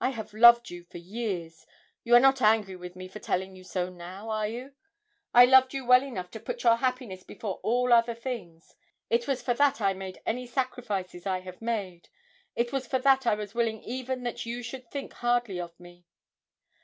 [0.00, 1.66] I have loved you for years
[2.04, 4.74] you are not angry with me for telling you so now, are you?
[5.34, 8.76] I loved you well enough to put your happiness before all other things;
[9.10, 12.08] it was for that I made any sacrifices I have made;
[12.54, 16.06] it was for that I was willing even that you should think hardly of me.'